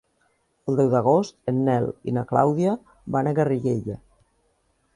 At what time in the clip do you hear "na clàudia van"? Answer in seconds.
2.17-3.29